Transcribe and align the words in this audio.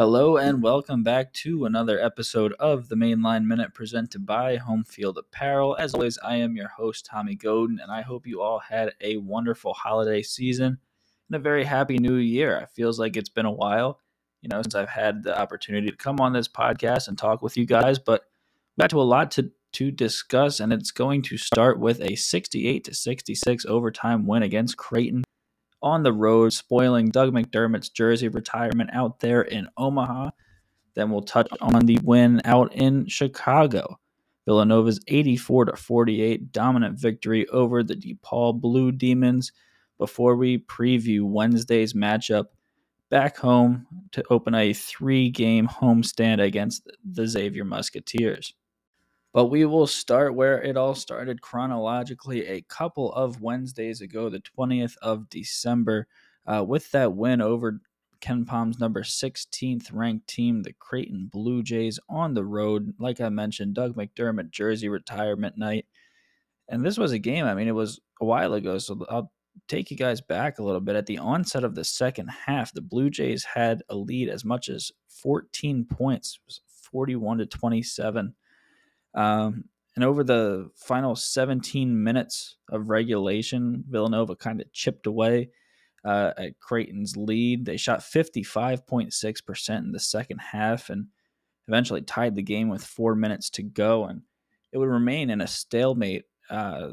Hello 0.00 0.38
and 0.38 0.62
welcome 0.62 1.02
back 1.02 1.30
to 1.34 1.66
another 1.66 2.00
episode 2.00 2.54
of 2.54 2.88
the 2.88 2.94
Mainline 2.94 3.44
Minute 3.44 3.74
presented 3.74 4.24
by 4.24 4.56
Home 4.56 4.82
Field 4.82 5.18
Apparel. 5.18 5.76
As 5.78 5.92
always, 5.92 6.18
I 6.24 6.36
am 6.36 6.56
your 6.56 6.68
host, 6.68 7.04
Tommy 7.04 7.34
Godin, 7.34 7.78
and 7.78 7.92
I 7.92 8.00
hope 8.00 8.26
you 8.26 8.40
all 8.40 8.60
had 8.60 8.94
a 9.02 9.18
wonderful 9.18 9.74
holiday 9.74 10.22
season 10.22 10.78
and 11.28 11.36
a 11.36 11.38
very 11.38 11.64
happy 11.64 11.98
new 11.98 12.14
year. 12.14 12.56
It 12.56 12.70
feels 12.74 12.98
like 12.98 13.14
it's 13.14 13.28
been 13.28 13.44
a 13.44 13.52
while, 13.52 14.00
you 14.40 14.48
know, 14.48 14.62
since 14.62 14.74
I've 14.74 14.88
had 14.88 15.22
the 15.22 15.38
opportunity 15.38 15.90
to 15.90 15.96
come 15.98 16.18
on 16.18 16.32
this 16.32 16.48
podcast 16.48 17.06
and 17.06 17.18
talk 17.18 17.42
with 17.42 17.58
you 17.58 17.66
guys, 17.66 17.98
but 17.98 18.22
we 18.78 18.82
got 18.84 18.88
to 18.88 19.00
a 19.00 19.02
lot 19.02 19.30
to, 19.32 19.50
to 19.74 19.90
discuss, 19.90 20.60
and 20.60 20.72
it's 20.72 20.92
going 20.92 21.20
to 21.24 21.36
start 21.36 21.78
with 21.78 22.00
a 22.00 22.16
68 22.16 22.84
to 22.84 22.94
66 22.94 23.66
overtime 23.66 24.26
win 24.26 24.42
against 24.42 24.78
Creighton 24.78 25.24
on 25.82 26.02
the 26.02 26.12
road, 26.12 26.52
spoiling 26.52 27.10
Doug 27.10 27.32
McDermott's 27.32 27.88
jersey 27.88 28.28
retirement 28.28 28.90
out 28.92 29.20
there 29.20 29.42
in 29.42 29.68
Omaha. 29.76 30.30
Then 30.94 31.10
we'll 31.10 31.22
touch 31.22 31.48
on 31.60 31.86
the 31.86 31.98
win 32.02 32.40
out 32.44 32.74
in 32.74 33.06
Chicago. 33.06 33.98
Villanova's 34.46 35.00
84 35.08 35.66
to 35.66 35.76
48 35.76 36.52
dominant 36.52 36.98
victory 36.98 37.46
over 37.48 37.82
the 37.82 37.94
DePaul 37.94 38.60
Blue 38.60 38.90
Demons 38.90 39.52
before 39.98 40.34
we 40.34 40.58
preview 40.58 41.22
Wednesday's 41.22 41.92
matchup 41.92 42.46
back 43.10 43.36
home 43.36 43.86
to 44.12 44.24
open 44.30 44.54
a 44.54 44.72
three 44.72 45.30
game 45.30 45.68
homestand 45.68 46.42
against 46.42 46.90
the 47.04 47.26
Xavier 47.26 47.64
Musketeers. 47.64 48.54
But 49.32 49.46
we 49.46 49.64
will 49.64 49.86
start 49.86 50.34
where 50.34 50.60
it 50.60 50.76
all 50.76 50.94
started 50.94 51.40
chronologically 51.40 52.46
a 52.46 52.62
couple 52.62 53.12
of 53.12 53.40
Wednesdays 53.40 54.00
ago, 54.00 54.28
the 54.28 54.42
20th 54.58 54.96
of 55.02 55.30
December, 55.30 56.08
uh, 56.46 56.64
with 56.66 56.90
that 56.90 57.14
win 57.14 57.40
over 57.40 57.80
KenPom's 58.20 58.78
number 58.78 59.02
16th 59.02 59.90
ranked 59.92 60.28
team, 60.28 60.62
the 60.62 60.72
Creighton 60.72 61.28
Blue 61.32 61.62
Jays, 61.62 61.98
on 62.08 62.34
the 62.34 62.44
road. 62.44 62.94
Like 62.98 63.20
I 63.20 63.28
mentioned, 63.28 63.74
Doug 63.74 63.96
McDermott 63.96 64.50
jersey 64.50 64.88
retirement 64.88 65.56
night. 65.56 65.86
And 66.68 66.84
this 66.84 66.98
was 66.98 67.12
a 67.12 67.18
game, 67.18 67.46
I 67.46 67.54
mean, 67.54 67.68
it 67.68 67.74
was 67.74 68.00
a 68.20 68.24
while 68.24 68.54
ago, 68.54 68.78
so 68.78 69.04
I'll 69.08 69.32
take 69.68 69.90
you 69.90 69.96
guys 69.96 70.20
back 70.20 70.58
a 70.58 70.62
little 70.62 70.80
bit. 70.80 70.96
At 70.96 71.06
the 71.06 71.18
onset 71.18 71.64
of 71.64 71.74
the 71.74 71.84
second 71.84 72.28
half, 72.28 72.72
the 72.72 72.80
Blue 72.80 73.10
Jays 73.10 73.44
had 73.44 73.82
a 73.88 73.96
lead 73.96 74.28
as 74.28 74.44
much 74.44 74.68
as 74.68 74.92
14 75.08 75.84
points, 75.84 76.38
41 76.92 77.38
to 77.38 77.46
27. 77.46 78.34
Um, 79.14 79.64
and 79.96 80.04
over 80.04 80.22
the 80.22 80.70
final 80.76 81.16
17 81.16 82.02
minutes 82.02 82.56
of 82.68 82.88
regulation, 82.88 83.84
Villanova 83.88 84.36
kind 84.36 84.60
of 84.60 84.72
chipped 84.72 85.06
away 85.06 85.50
uh, 86.04 86.32
at 86.38 86.60
Creighton's 86.60 87.16
lead. 87.16 87.64
They 87.64 87.76
shot 87.76 88.00
55.6% 88.00 89.78
in 89.78 89.92
the 89.92 90.00
second 90.00 90.38
half 90.38 90.90
and 90.90 91.06
eventually 91.68 92.02
tied 92.02 92.34
the 92.34 92.42
game 92.42 92.68
with 92.68 92.84
four 92.84 93.14
minutes 93.14 93.50
to 93.50 93.62
go. 93.62 94.04
And 94.04 94.22
it 94.72 94.78
would 94.78 94.88
remain 94.88 95.30
in 95.30 95.40
a 95.40 95.46
stalemate 95.46 96.24
uh, 96.48 96.90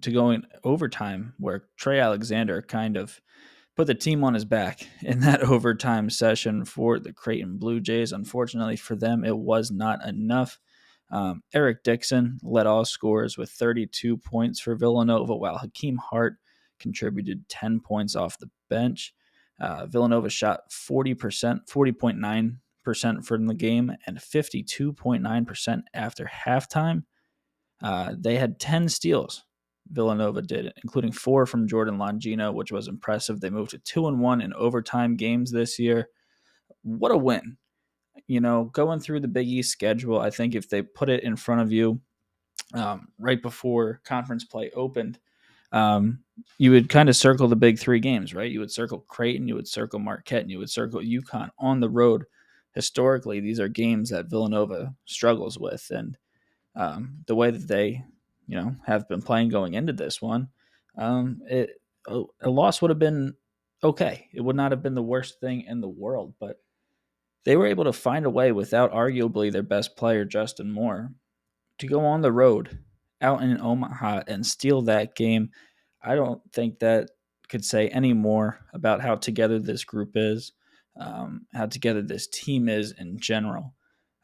to 0.00 0.10
going 0.10 0.44
overtime, 0.64 1.34
where 1.38 1.64
Trey 1.76 2.00
Alexander 2.00 2.62
kind 2.62 2.96
of 2.96 3.20
put 3.76 3.86
the 3.86 3.94
team 3.94 4.24
on 4.24 4.34
his 4.34 4.44
back 4.44 4.86
in 5.02 5.20
that 5.20 5.42
overtime 5.42 6.10
session 6.10 6.64
for 6.64 6.98
the 6.98 7.12
Creighton 7.12 7.58
Blue 7.58 7.80
Jays. 7.80 8.12
Unfortunately 8.12 8.76
for 8.76 8.96
them, 8.96 9.24
it 9.24 9.36
was 9.36 9.70
not 9.70 10.06
enough. 10.06 10.58
Um, 11.12 11.42
Eric 11.52 11.84
Dixon 11.84 12.38
led 12.42 12.66
all 12.66 12.84
scorers 12.86 13.36
with 13.36 13.50
32 13.50 14.16
points 14.16 14.58
for 14.60 14.74
Villanova, 14.74 15.36
while 15.36 15.58
Hakim 15.58 15.98
Hart 15.98 16.36
contributed 16.80 17.48
10 17.48 17.80
points 17.80 18.16
off 18.16 18.38
the 18.38 18.50
bench. 18.70 19.14
Uh, 19.60 19.86
Villanova 19.86 20.30
shot 20.30 20.70
40%, 20.70 21.60
40.9% 21.70 23.24
for 23.24 23.38
the 23.38 23.54
game 23.54 23.92
and 24.06 24.18
52.9% 24.18 25.82
after 25.94 26.30
halftime. 26.46 27.04
Uh, 27.82 28.14
they 28.18 28.36
had 28.36 28.58
10 28.58 28.88
steals. 28.88 29.44
Villanova 29.90 30.40
did, 30.40 30.72
including 30.82 31.12
four 31.12 31.44
from 31.44 31.68
Jordan 31.68 31.98
Longino, 31.98 32.54
which 32.54 32.72
was 32.72 32.88
impressive. 32.88 33.40
They 33.40 33.50
moved 33.50 33.72
to 33.72 33.78
two 33.78 34.08
and 34.08 34.20
one 34.20 34.40
in 34.40 34.54
overtime 34.54 35.16
games 35.16 35.50
this 35.50 35.78
year. 35.78 36.08
What 36.82 37.12
a 37.12 37.16
win! 37.16 37.58
You 38.26 38.40
know, 38.40 38.64
going 38.72 39.00
through 39.00 39.20
the 39.20 39.28
Big 39.28 39.48
East 39.48 39.70
schedule, 39.70 40.18
I 40.18 40.30
think 40.30 40.54
if 40.54 40.68
they 40.68 40.82
put 40.82 41.08
it 41.08 41.24
in 41.24 41.36
front 41.36 41.60
of 41.60 41.72
you 41.72 42.00
um, 42.74 43.08
right 43.18 43.40
before 43.40 44.00
conference 44.04 44.44
play 44.44 44.70
opened, 44.74 45.18
um, 45.72 46.20
you 46.58 46.70
would 46.70 46.88
kind 46.88 47.08
of 47.08 47.16
circle 47.16 47.48
the 47.48 47.56
big 47.56 47.78
three 47.78 48.00
games, 48.00 48.34
right? 48.34 48.50
You 48.50 48.60
would 48.60 48.70
circle 48.70 49.04
Creighton, 49.08 49.48
you 49.48 49.54
would 49.54 49.68
circle 49.68 49.98
Marquette, 49.98 50.42
and 50.42 50.50
you 50.50 50.58
would 50.58 50.70
circle 50.70 51.00
UConn 51.00 51.50
on 51.58 51.80
the 51.80 51.90
road. 51.90 52.24
Historically, 52.74 53.40
these 53.40 53.60
are 53.60 53.68
games 53.68 54.10
that 54.10 54.30
Villanova 54.30 54.94
struggles 55.04 55.58
with, 55.58 55.90
and 55.90 56.16
um, 56.74 57.18
the 57.26 57.34
way 57.34 57.50
that 57.50 57.68
they, 57.68 58.02
you 58.46 58.56
know, 58.56 58.74
have 58.86 59.08
been 59.08 59.20
playing 59.22 59.48
going 59.48 59.74
into 59.74 59.92
this 59.92 60.22
one, 60.22 60.48
um, 60.96 61.40
it 61.48 61.70
a 62.08 62.50
loss 62.50 62.82
would 62.82 62.90
have 62.90 62.98
been 62.98 63.34
okay. 63.84 64.28
It 64.32 64.40
would 64.40 64.56
not 64.56 64.72
have 64.72 64.82
been 64.82 64.94
the 64.94 65.02
worst 65.02 65.40
thing 65.40 65.62
in 65.62 65.80
the 65.80 65.88
world, 65.88 66.34
but 66.40 66.60
they 67.44 67.56
were 67.56 67.66
able 67.66 67.84
to 67.84 67.92
find 67.92 68.24
a 68.24 68.30
way 68.30 68.52
without 68.52 68.92
arguably 68.92 69.50
their 69.50 69.62
best 69.62 69.96
player, 69.96 70.24
Justin 70.24 70.70
Moore, 70.70 71.10
to 71.78 71.86
go 71.86 72.04
on 72.04 72.20
the 72.20 72.32
road 72.32 72.78
out 73.20 73.42
in 73.42 73.60
Omaha 73.60 74.22
and 74.26 74.44
steal 74.44 74.82
that 74.82 75.14
game. 75.14 75.50
I 76.02 76.14
don't 76.14 76.40
think 76.52 76.78
that 76.78 77.10
could 77.48 77.64
say 77.64 77.88
any 77.88 78.12
more 78.12 78.58
about 78.72 79.00
how 79.00 79.16
together 79.16 79.58
this 79.58 79.84
group 79.84 80.12
is, 80.14 80.52
um, 80.98 81.46
how 81.52 81.66
together 81.66 82.02
this 82.02 82.26
team 82.26 82.68
is 82.68 82.92
in 82.98 83.18
general. 83.18 83.74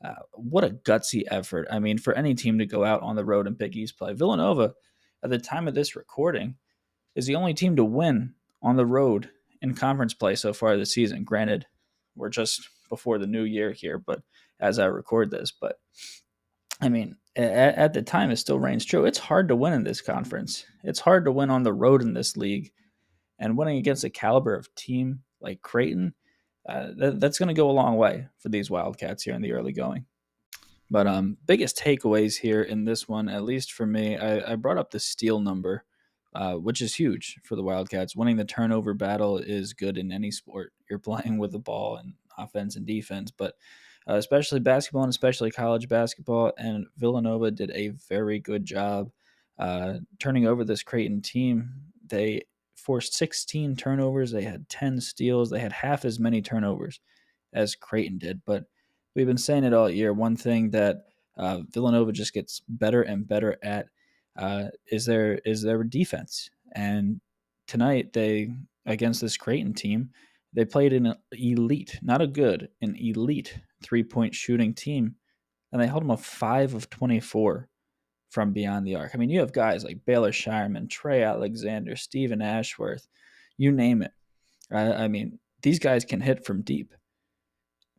Uh, 0.05 0.15
what 0.33 0.65
a 0.65 0.71
gutsy 0.71 1.25
effort. 1.31 1.67
I 1.71 1.79
mean, 1.81 1.99
for 1.99 2.15
any 2.15 2.35
team 2.35 2.59
to 2.59 2.67
go 2.67 2.85
out 2.85 3.03
on 3.03 3.17
the 3.17 3.25
road 3.25 3.47
and 3.47 3.59
Big 3.59 3.77
East 3.77 3.99
play. 3.99 4.13
Villanova, 4.15 4.75
at 5.23 5.31
the 5.31 5.39
time 5.39 5.67
of 5.67 5.75
this 5.75 5.97
recording, 5.97 6.55
is 7.17 7.27
the 7.27 7.35
only 7.35 7.53
team 7.53 7.75
to 7.77 7.85
win 7.85 8.35
on 8.63 8.77
the 8.77 8.87
road 8.87 9.31
in 9.61 9.75
conference 9.75 10.15
play 10.15 10.37
so 10.37 10.53
far 10.53 10.77
this 10.77 10.95
season. 10.95 11.25
Granted, 11.25 11.67
we're 12.15 12.29
just 12.29 12.69
before 12.89 13.19
the 13.19 13.27
new 13.27 13.45
year 13.45 13.73
here, 13.73 13.99
but 13.99 14.23
as 14.61 14.79
I 14.79 14.87
record 14.87 15.31
this, 15.31 15.53
but 15.53 15.77
I 16.81 16.89
mean, 16.89 17.17
at, 17.37 17.75
at 17.77 17.93
the 17.93 18.03
time, 18.03 18.31
it 18.31 18.37
still 18.37 18.59
reigns 18.59 18.85
true. 18.85 19.05
It's 19.05 19.19
hard 19.19 19.49
to 19.49 19.57
win 19.57 19.73
in 19.73 19.85
this 19.85 20.01
conference. 20.01 20.65
It's 20.85 21.01
hard 21.01 21.25
to 21.25 21.33
win 21.33 21.51
on 21.51 21.63
the 21.63 21.73
road 21.73 22.03
in 22.03 22.15
this 22.15 22.37
league, 22.37 22.73
and 23.39 23.57
winning 23.57 23.79
against 23.79 24.05
a 24.05 24.11
caliber 24.11 24.55
of 24.55 24.75
team 24.75 25.21
like 25.41 25.63
Creighton, 25.63 26.15
uh, 26.69 26.89
that, 26.97 27.21
that's 27.21 27.39
going 27.39 27.49
to 27.49 27.55
go 27.55 27.71
a 27.71 27.73
long 27.73 27.97
way 27.97 28.27
for 28.39 28.49
these 28.49 28.71
Wildcats 28.71 29.23
here 29.23 29.35
in 29.35 29.43
the 29.43 29.53
early 29.53 29.73
going. 29.73 30.07
But 30.91 31.07
um, 31.07 31.37
biggest 31.47 31.79
takeaways 31.79 32.39
here 32.39 32.63
in 32.63 32.85
this 32.85 33.09
one, 33.09 33.29
at 33.29 33.45
least 33.45 33.73
for 33.73 33.87
me, 33.87 34.17
I, 34.17 34.53
I 34.53 34.57
brought 34.57 34.79
up 34.79 34.91
the 34.91 35.01
steal 35.01 35.39
number, 35.39 35.85
uh, 36.35 36.55
which 36.55 36.81
is 36.81 36.95
huge 36.95 37.39
for 37.45 37.57
the 37.57 37.63
Wildcats. 37.63 38.17
Winning 38.17 38.37
the 38.37 38.45
turnover 38.45 38.95
battle 38.95 39.39
is 39.39 39.73
good 39.73 39.99
in 39.99 40.11
any 40.11 40.31
sport. 40.31 40.73
You're 40.89 40.99
playing 40.99 41.39
with 41.39 41.53
the 41.53 41.59
ball, 41.59 41.97
and 41.97 42.15
offense 42.39 42.77
and 42.77 42.87
defense, 42.87 43.31
but 43.31 43.55
uh, 44.09 44.15
especially 44.15 44.61
basketball 44.61 45.03
and 45.03 45.11
especially 45.11 45.51
college 45.51 45.89
basketball. 45.89 46.53
And 46.59 46.87
Villanova 46.97 47.51
did 47.51 47.71
a 47.73 47.89
very 48.09 48.39
good 48.39 48.65
job 48.65 49.11
uh, 49.59 49.95
turning 50.19 50.47
over 50.47 50.65
this 50.65 50.83
Creighton 50.83 51.21
team. 51.21 51.71
They 52.07 52.43
forced 52.75 53.15
16 53.15 53.77
turnovers. 53.77 54.31
They 54.31 54.43
had 54.43 54.69
10 54.69 55.01
steals. 55.01 55.51
They 55.51 55.59
had 55.61 55.73
half 55.73 56.05
as 56.05 56.19
many 56.19 56.41
turnovers 56.41 57.01
as 57.53 57.75
Creighton 57.75 58.19
did. 58.19 58.41
But 58.47 58.65
we've 59.15 59.27
been 59.27 59.37
saying 59.37 59.65
it 59.65 59.75
all 59.75 59.91
year. 59.91 60.13
One 60.13 60.37
thing 60.37 60.71
that 60.71 61.05
uh, 61.37 61.61
Villanova 61.71 62.13
just 62.13 62.33
gets 62.33 62.63
better 62.69 63.03
and 63.03 63.27
better 63.27 63.57
at 63.63 63.89
uh, 64.37 64.69
is 64.91 65.05
their 65.05 65.35
is 65.45 65.63
their 65.63 65.83
defense. 65.85 66.51
And 66.75 67.21
tonight 67.67 68.13
they 68.13 68.53
against 68.87 69.21
this 69.21 69.37
Creighton 69.37 69.75
team, 69.75 70.11
they 70.59 70.65
played 70.65 70.93
an 70.93 71.15
elite, 71.31 72.01
not 72.03 72.21
a 72.21 72.27
good, 72.27 72.69
an 72.83 72.97
elite 72.99 73.61
three 73.81 74.03
point 74.03 74.35
shooting 74.35 74.75
team, 74.75 75.15
and 75.71 75.81
they 75.81 75.87
held 75.87 76.03
them 76.03 76.11
a 76.11 76.17
five 76.17 76.75
of 76.75 76.91
24 76.91 77.69
from 78.31 78.53
beyond 78.53 78.85
the 78.85 78.97
arc. 78.97 79.13
I 79.15 79.19
mean, 79.19 79.31
you 79.31 79.39
have 79.39 79.53
guys 79.53 79.85
like 79.85 80.05
Baylor 80.05 80.33
Scheierman, 80.33 80.91
Trey 80.91 81.23
Alexander, 81.23 81.95
Steven 81.95 82.43
Ashworth, 82.43 83.07
you 83.57 83.71
name 83.71 84.03
it. 84.03 84.11
I, 84.69 85.05
I 85.05 85.09
mean, 85.09 85.39
these 85.63 85.79
guys 85.79 86.05
can 86.05 86.21
hit 86.21 86.45
from 86.45 86.63
deep. 86.63 86.93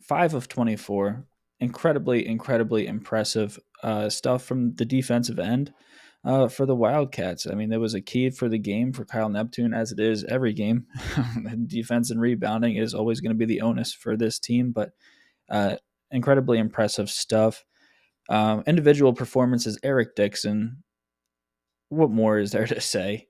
Five 0.02 0.34
of 0.34 0.50
24, 0.50 1.24
incredibly, 1.62 2.28
incredibly 2.28 2.88
impressive 2.88 3.58
uh, 3.84 4.10
stuff 4.10 4.44
from 4.44 4.76
the 4.76 4.84
defensive 4.84 5.40
end 5.40 5.74
uh, 6.24 6.48
for 6.48 6.66
the 6.66 6.76
Wildcats. 6.76 7.48
I 7.48 7.54
mean, 7.56 7.70
there 7.70 7.80
was 7.80 7.94
a 7.94 8.02
key 8.02 8.30
for 8.30 8.50
the 8.50 8.58
game 8.58 8.94
for 8.94 9.06
Kyle 9.06 9.30
Neptune, 9.30 9.74
as 9.74 9.92
it 9.92 10.00
is 10.00 10.24
every 10.26 10.54
game. 10.54 10.86
Defense 11.68 12.12
and 12.12 12.20
rebounding 12.20 12.76
is 12.76 12.94
always 12.94 13.22
going 13.22 13.32
to 13.32 13.38
be 13.38 13.46
the 13.46 13.62
onus 13.62 13.94
for 13.94 14.18
this 14.18 14.40
team, 14.40 14.72
but 14.72 14.92
uh, 15.50 15.76
incredibly 16.12 16.58
impressive 16.58 17.10
stuff. 17.10 17.64
Um, 18.30 18.64
individual 18.68 19.14
performances, 19.14 19.80
Eric 19.84 20.16
Dixon. 20.16 20.84
What 21.90 22.12
more 22.12 22.38
is 22.38 22.52
there 22.52 22.68
to 22.68 22.82
say? 22.82 23.28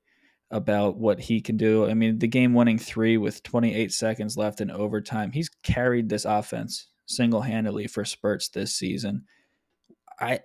about 0.52 0.98
what 0.98 1.20
he 1.20 1.42
can 1.42 1.58
do. 1.58 1.88
I 1.88 1.94
mean, 1.94 2.20
the 2.20 2.28
game 2.28 2.54
winning 2.54 2.80
three 2.80 3.18
with 3.18 3.44
28 3.44 3.92
seconds 3.92 4.38
left 4.38 4.62
in 4.62 4.72
overtime, 4.72 5.32
he's 5.32 5.50
carried 5.64 6.10
this 6.10 6.26
offense 6.26 6.88
single 7.06 7.42
handedly 7.42 7.88
for 7.88 8.06
spurts 8.06 8.50
this 8.50 8.76
season. 8.76 9.26
I 10.20 10.40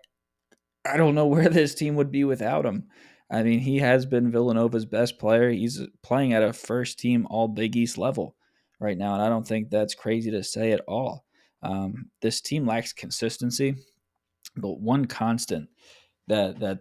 I 0.84 0.96
don't 0.96 1.14
know 1.14 1.26
where 1.28 1.48
this 1.48 1.74
team 1.74 1.94
would 1.96 2.10
be 2.10 2.24
without 2.24 2.66
him. 2.66 2.84
I 3.30 3.42
mean, 3.42 3.60
he 3.60 3.78
has 3.78 4.06
been 4.06 4.30
Villanova's 4.30 4.86
best 4.86 5.18
player. 5.18 5.50
He's 5.50 5.80
playing 6.02 6.34
at 6.34 6.42
a 6.42 6.52
first 6.52 6.98
team 6.98 7.26
All 7.30 7.48
Big 7.48 7.76
East 7.76 7.98
level 7.98 8.36
right 8.78 8.98
now, 8.98 9.14
and 9.14 9.22
I 9.22 9.28
don't 9.28 9.46
think 9.46 9.70
that's 9.70 9.94
crazy 9.94 10.30
to 10.30 10.44
say 10.44 10.72
at 10.72 10.82
all. 10.86 11.24
Um, 11.62 12.10
this 12.20 12.40
team 12.40 12.66
lacks 12.66 12.92
consistency, 12.92 13.76
but 14.56 14.80
one 14.80 15.06
constant 15.06 15.70
that 16.28 16.60
that 16.60 16.80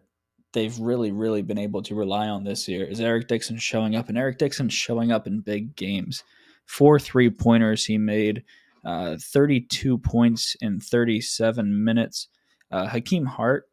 they've 0.52 0.78
really, 0.80 1.12
really 1.12 1.42
been 1.42 1.58
able 1.58 1.82
to 1.84 1.96
rely 1.96 2.28
on 2.28 2.44
this 2.44 2.68
year 2.68 2.86
is 2.86 3.00
Eric 3.00 3.28
Dixon 3.28 3.58
showing 3.58 3.96
up, 3.96 4.10
and 4.10 4.18
Eric 4.18 4.38
Dixon 4.38 4.70
showing 4.70 5.12
up 5.12 5.26
in 5.28 5.40
big 5.40 5.76
games. 5.76 6.24
Four 6.66 7.00
three 7.00 7.30
pointers 7.30 7.86
he 7.86 7.98
made, 7.98 8.44
uh, 8.86 9.18
32 9.20 9.98
points 9.98 10.56
in 10.62 10.80
37 10.80 11.84
minutes. 11.84 12.28
Uh, 12.72 12.88
Hakim 12.88 13.26
Hart, 13.26 13.66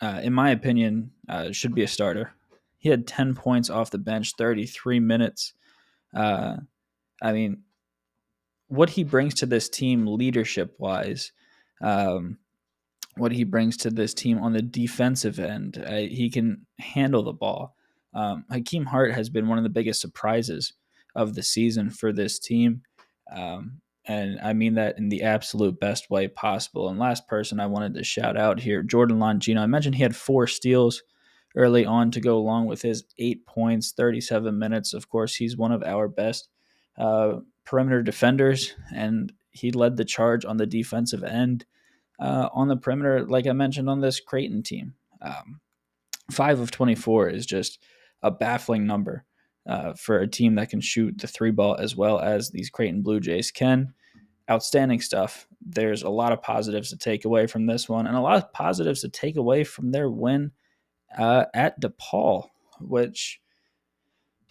uh, 0.00 0.20
in 0.22 0.32
my 0.32 0.50
opinion, 0.50 1.10
uh, 1.28 1.52
should 1.52 1.74
be 1.74 1.82
a 1.82 1.88
starter. 1.88 2.32
He 2.78 2.88
had 2.88 3.06
10 3.06 3.34
points 3.34 3.70
off 3.70 3.90
the 3.90 3.98
bench, 3.98 4.34
33 4.36 5.00
minutes. 5.00 5.54
Uh, 6.14 6.56
I 7.20 7.32
mean, 7.32 7.62
what 8.68 8.90
he 8.90 9.02
brings 9.02 9.34
to 9.34 9.46
this 9.46 9.68
team 9.68 10.06
leadership 10.06 10.74
wise, 10.78 11.32
um, 11.80 12.38
what 13.16 13.32
he 13.32 13.42
brings 13.44 13.76
to 13.78 13.90
this 13.90 14.14
team 14.14 14.38
on 14.38 14.52
the 14.52 14.62
defensive 14.62 15.40
end. 15.40 15.82
Uh, 15.84 15.96
he 15.96 16.30
can 16.30 16.66
handle 16.78 17.22
the 17.22 17.32
ball. 17.32 17.74
Um, 18.14 18.44
Hakim 18.50 18.86
Hart 18.86 19.12
has 19.14 19.28
been 19.28 19.48
one 19.48 19.58
of 19.58 19.64
the 19.64 19.70
biggest 19.70 20.00
surprises 20.00 20.74
of 21.16 21.34
the 21.34 21.42
season 21.42 21.90
for 21.90 22.12
this 22.12 22.38
team. 22.38 22.82
Um, 23.34 23.80
and 24.08 24.40
I 24.42 24.54
mean 24.54 24.74
that 24.74 24.96
in 24.98 25.10
the 25.10 25.22
absolute 25.22 25.78
best 25.78 26.10
way 26.10 26.28
possible. 26.28 26.88
And 26.88 26.98
last 26.98 27.28
person 27.28 27.60
I 27.60 27.66
wanted 27.66 27.94
to 27.94 28.02
shout 28.02 28.38
out 28.38 28.58
here, 28.58 28.82
Jordan 28.82 29.18
Longino. 29.18 29.60
I 29.60 29.66
mentioned 29.66 29.96
he 29.96 30.02
had 30.02 30.16
four 30.16 30.46
steals 30.46 31.02
early 31.54 31.84
on 31.84 32.10
to 32.12 32.20
go 32.20 32.38
along 32.38 32.66
with 32.66 32.80
his 32.80 33.04
eight 33.18 33.44
points, 33.46 33.92
37 33.92 34.58
minutes. 34.58 34.94
Of 34.94 35.10
course, 35.10 35.34
he's 35.36 35.58
one 35.58 35.72
of 35.72 35.82
our 35.82 36.08
best 36.08 36.48
uh, 36.96 37.40
perimeter 37.66 38.02
defenders, 38.02 38.74
and 38.94 39.30
he 39.50 39.72
led 39.72 39.96
the 39.98 40.06
charge 40.06 40.46
on 40.46 40.56
the 40.56 40.66
defensive 40.66 41.22
end 41.22 41.66
uh, 42.18 42.48
on 42.52 42.68
the 42.68 42.76
perimeter, 42.76 43.26
like 43.26 43.46
I 43.46 43.52
mentioned 43.52 43.90
on 43.90 44.00
this 44.00 44.20
Creighton 44.20 44.62
team. 44.62 44.94
Um, 45.20 45.60
five 46.30 46.60
of 46.60 46.70
24 46.70 47.28
is 47.28 47.44
just 47.44 47.78
a 48.22 48.30
baffling 48.30 48.86
number 48.86 49.24
uh, 49.68 49.92
for 49.92 50.18
a 50.18 50.26
team 50.26 50.54
that 50.54 50.70
can 50.70 50.80
shoot 50.80 51.18
the 51.18 51.26
three 51.26 51.50
ball 51.50 51.76
as 51.76 51.94
well 51.94 52.18
as 52.18 52.50
these 52.50 52.70
Creighton 52.70 53.02
Blue 53.02 53.20
Jays 53.20 53.50
can. 53.50 53.92
Outstanding 54.50 55.00
stuff. 55.00 55.46
There's 55.60 56.02
a 56.02 56.08
lot 56.08 56.32
of 56.32 56.42
positives 56.42 56.90
to 56.90 56.96
take 56.96 57.24
away 57.24 57.46
from 57.46 57.66
this 57.66 57.88
one, 57.88 58.06
and 58.06 58.16
a 58.16 58.20
lot 58.20 58.36
of 58.36 58.52
positives 58.52 59.02
to 59.02 59.08
take 59.08 59.36
away 59.36 59.64
from 59.64 59.90
their 59.90 60.10
win 60.10 60.52
uh, 61.16 61.44
at 61.54 61.80
DePaul, 61.80 62.48
which, 62.80 63.40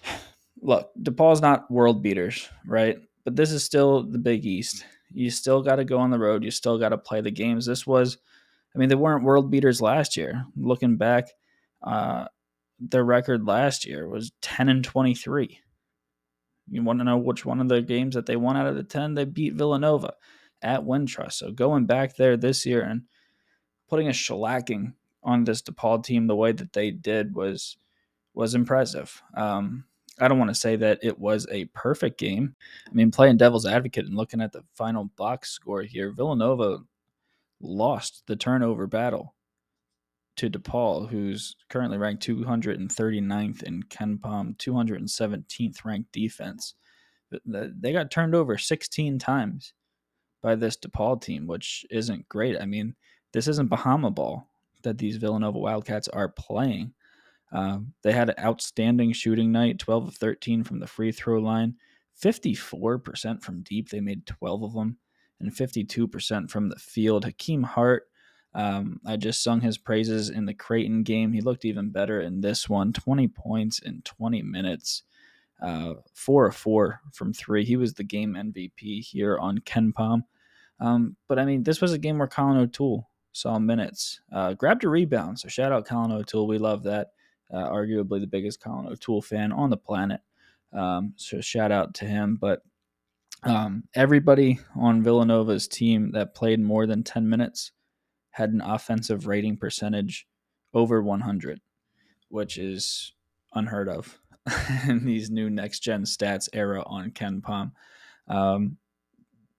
look, 0.62 0.92
DePaul's 1.02 1.42
not 1.42 1.70
world 1.72 2.04
beaters, 2.04 2.50
right? 2.66 3.00
But 3.24 3.36
this 3.36 3.52
is 3.52 3.64
still 3.64 4.04
the 4.04 4.20
Big 4.20 4.46
East. 4.46 4.86
You 5.12 5.30
still 5.30 5.62
got 5.62 5.78
to 5.78 5.86
go 5.86 5.98
on 5.98 6.12
the 6.12 6.20
road. 6.20 6.44
You 6.44 6.52
still 6.52 6.78
got 6.78 6.90
to 6.90 6.98
play 6.98 7.22
the 7.22 7.32
games. 7.32 7.66
This 7.66 7.88
was, 7.88 8.18
I 8.76 8.78
mean, 8.78 8.90
they 8.90 8.96
weren't 8.96 9.24
world 9.24 9.50
beaters 9.50 9.82
last 9.82 10.16
year. 10.18 10.46
Looking 10.56 10.98
back, 10.98 11.30
uh, 11.84 12.26
their 12.80 13.04
record 13.04 13.46
last 13.48 13.86
year 13.86 14.08
was 14.08 14.32
10 14.42 14.70
and 14.70 14.84
23. 14.84 15.60
You 16.70 16.84
want 16.84 17.00
to 17.00 17.06
know 17.06 17.18
which 17.18 17.46
one 17.46 17.60
of 17.60 17.70
the 17.70 17.82
games 17.82 18.16
that 18.16 18.26
they 18.26 18.36
won 18.36 18.58
out 18.58 18.68
of 18.68 18.76
the 18.76 18.84
10? 18.84 19.14
They 19.14 19.26
beat 19.26 19.54
Villanova 19.54 20.14
at 20.62 20.84
Wintrust. 20.84 21.34
So 21.34 21.52
going 21.52 21.86
back 21.86 22.16
there 22.16 22.38
this 22.38 22.66
year 22.66 22.82
and 22.82 23.04
putting 23.90 24.08
a 24.08 24.12
shellacking 24.12 24.94
on 25.24 25.44
this 25.44 25.62
DePaul 25.62 26.04
team 26.04 26.28
the 26.28 26.36
way 26.36 26.52
that 26.52 26.74
they 26.74 26.92
did 26.92 27.36
was 27.36 27.78
was 28.34 28.54
impressive. 28.54 29.22
Um, 29.34 29.86
I 30.20 30.28
don't 30.28 30.40
want 30.40 30.52
to 30.52 30.56
say 30.56 30.76
that 30.76 31.00
it 31.02 31.18
was 31.18 31.48
a 31.52 31.66
perfect 31.66 32.20
game. 32.20 32.56
I 32.88 32.94
mean, 32.94 33.12
playing 33.12 33.38
devil's 33.38 33.66
advocate 33.66 34.06
and 34.06 34.16
looking 34.16 34.42
at 34.42 34.52
the 34.52 34.64
final 34.76 35.06
box 35.16 35.52
score 35.52 35.82
here, 35.82 36.12
Villanova 36.12 36.80
lost 37.60 38.24
the 38.28 38.36
turnover 38.36 38.86
battle 38.86 39.34
to 40.38 40.50
DePaul, 40.50 41.10
who's 41.10 41.56
currently 41.70 41.98
ranked 41.98 42.26
239th 42.26 43.64
in 43.64 43.84
KenPom, 43.84 44.58
217th 44.58 45.86
ranked 45.86 46.12
defense. 46.12 46.76
They 47.46 47.92
got 47.92 48.12
turned 48.12 48.36
over 48.36 48.58
16 48.58 49.20
times 49.20 49.74
by 50.42 50.56
this 50.56 50.78
DePaul 50.78 51.22
team, 51.22 51.48
which 51.48 51.86
isn't 51.90 52.30
great. 52.30 52.60
I 52.60 52.66
mean, 52.66 52.96
this 53.34 53.48
isn't 53.48 53.70
Bahama 53.70 54.12
ball 54.12 54.48
that 54.84 54.98
these 54.98 55.18
Villanova 55.18 55.60
Wildcats 55.60 56.08
are 56.08 56.30
playing. 56.30 56.94
Um, 57.52 57.94
they 58.04 58.12
had 58.12 58.30
an 58.30 58.36
outstanding 58.40 59.14
shooting 59.14 59.52
night 59.52 59.80
12 59.80 60.10
of 60.10 60.16
13 60.16 60.64
from 60.64 60.80
the 60.80 60.88
free 60.88 61.12
throw 61.12 61.40
line, 61.40 61.76
54% 62.22 63.42
from 63.42 63.64
deep. 63.64 63.90
They 63.90 64.02
made 64.02 64.26
12 64.26 64.64
of 64.64 64.74
them, 64.74 64.98
and 65.40 65.52
52% 65.52 66.50
from 66.50 66.70
the 66.70 66.76
field. 66.76 67.26
Hakim 67.26 67.64
Hart, 67.64 68.08
um, 68.58 69.00
I 69.06 69.18
just 69.18 69.44
sung 69.44 69.62
his 69.62 69.78
praises 69.78 70.32
in 70.32 70.46
the 70.48 70.54
Creighton 70.54 71.04
game. 71.04 71.32
He 71.32 71.42
looked 71.42 71.64
even 71.64 71.92
better 71.92 72.22
in 72.22 72.42
this 72.42 72.68
one 72.68 72.92
20 72.92 73.28
points 73.28 73.78
in 73.80 74.02
20 74.02 74.42
minutes, 74.42 75.04
uh, 75.62 75.94
four 76.16 76.48
of 76.48 76.56
four 76.56 77.00
from 77.14 77.34
three. 77.34 77.64
He 77.64 77.78
was 77.78 77.94
the 77.94 78.04
game 78.04 78.34
MVP 78.34 79.06
here 79.06 79.38
on 79.38 79.60
KenPom. 79.60 80.24
Um, 80.80 81.16
but 81.28 81.38
I 81.38 81.46
mean, 81.46 81.62
this 81.62 81.82
was 81.82 81.94
a 81.94 82.00
game 82.00 82.18
where 82.18 82.28
Colin 82.28 82.58
O'Toole 82.58 83.08
saw 83.32 83.60
minutes, 83.60 84.22
uh, 84.34 84.56
grabbed 84.56 84.84
a 84.84 84.90
rebound. 84.90 85.40
So 85.40 85.48
shout 85.48 85.72
out 85.72 85.86
Colin 85.86 86.12
O'Toole. 86.12 86.48
We 86.48 86.58
love 86.58 86.82
that 86.84 87.10
uh, 87.54 87.70
arguably 87.70 88.20
the 88.20 88.26
biggest 88.26 88.60
Colin 88.60 88.88
O'Toole 88.88 89.22
fan 89.22 89.52
on 89.52 89.70
the 89.70 89.78
planet. 89.78 90.22
Um, 90.74 91.14
so 91.16 91.42
shout 91.42 91.72
out 91.72 91.94
to 91.96 92.06
him. 92.06 92.38
But 92.42 92.64
um, 93.44 93.84
everybody 93.94 94.60
on 94.76 95.04
Villanova's 95.04 95.68
team 95.68 96.12
that 96.14 96.34
played 96.34 96.60
more 96.60 96.88
than 96.88 97.04
10 97.04 97.30
minutes 97.30 97.72
had 98.38 98.52
an 98.52 98.62
offensive 98.62 99.26
rating 99.26 99.58
percentage 99.58 100.28
over 100.72 101.02
100, 101.02 101.60
which 102.30 102.60
is 102.60 103.14
unheard 103.56 103.90
of 103.90 104.20
in 104.88 105.04
these 105.04 105.32
new 105.32 105.50
next 105.50 105.80
gen 105.80 106.04
stats 106.04 106.48
era 106.54 106.84
on 106.86 107.10
KenPom. 107.10 107.72
Um, 108.28 108.78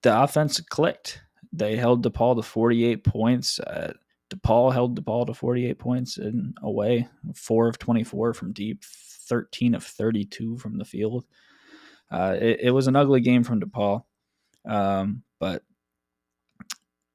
the 0.01 0.23
offense 0.23 0.61
clicked. 0.61 1.19
They 1.51 1.75
held 1.75 2.05
DePaul 2.05 2.37
to 2.37 2.41
48 2.41 3.03
points. 3.03 3.59
Uh, 3.59 3.91
DePaul 4.29 4.71
held 4.71 4.97
DePaul 4.97 5.27
to 5.27 5.33
48 5.33 5.77
points 5.77 6.17
in 6.17 6.53
away, 6.63 7.05
four 7.35 7.67
of 7.67 7.79
24 7.79 8.33
from 8.33 8.53
deep, 8.53 8.85
13 8.85 9.75
of 9.75 9.83
32 9.83 10.57
from 10.57 10.77
the 10.77 10.85
field. 10.85 11.25
Uh, 12.09 12.37
it, 12.39 12.59
it, 12.61 12.71
was 12.71 12.87
an 12.87 12.95
ugly 12.95 13.19
game 13.19 13.43
from 13.43 13.59
DePaul, 13.59 14.03
um, 14.65 15.21
but 15.37 15.63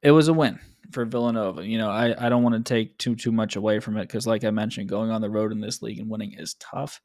it 0.03 0.11
was 0.11 0.29
a 0.29 0.35
win 0.35 0.61
for 0.95 1.05
Villanova. 1.05 1.67
You 1.67 1.79
know, 1.79 1.91
I, 1.91 2.15
I 2.19 2.29
don't 2.29 2.43
want 2.43 2.55
to 2.55 2.75
take 2.75 2.97
too 2.99 3.15
too 3.15 3.33
much 3.33 3.57
away 3.57 3.81
from 3.81 3.99
it 3.99 4.03
because, 4.03 4.27
like 4.27 4.45
I 4.45 4.51
mentioned, 4.51 4.89
going 4.89 5.11
on 5.11 5.21
the 5.21 5.29
road 5.29 5.53
in 5.53 5.61
this 5.61 5.83
league 5.83 5.99
and 5.99 6.09
winning 6.09 6.35
is 6.39 6.55
tough. 6.55 7.01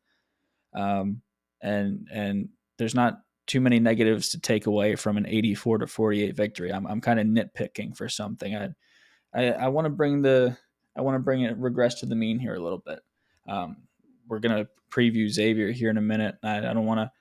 Um, 0.74 1.22
and 1.62 2.08
and 2.13 2.50
there's 2.77 2.96
not 2.96 3.19
too 3.48 3.60
many 3.60 3.79
negatives 3.79 4.29
to 4.29 4.39
take 4.39 4.67
away 4.67 4.96
from 4.96 5.17
an 5.17 5.25
84 5.25 5.79
to 5.79 5.88
48 5.88 6.36
victory. 6.36 6.72
I'm 6.72 6.86
I'm 6.88 7.01
kind 7.01 7.19
of 7.19 7.25
nitpicking 7.25 7.98
for 7.98 8.08
something. 8.08 8.55
I 8.55 8.69
I, 9.34 9.51
I 9.51 9.67
want 9.67 9.86
to 9.86 9.89
bring 9.89 10.22
the 10.22 10.55
I 10.96 11.01
want 11.01 11.15
to 11.15 11.19
bring 11.19 11.41
it 11.41 11.58
regress 11.58 11.96
to 11.96 12.05
the 12.05 12.15
mean 12.15 12.39
here 12.39 12.55
a 12.55 12.63
little 12.63 12.84
bit. 12.86 13.00
Um, 13.48 13.77
we're 14.27 14.39
gonna 14.39 14.67
preview 14.91 15.27
Xavier 15.27 15.72
here 15.72 15.89
in 15.89 15.98
a 15.98 16.01
minute. 16.01 16.36
I, 16.43 16.58
I 16.58 16.74
don't 16.74 16.86
want 16.86 17.00
to 17.00 17.12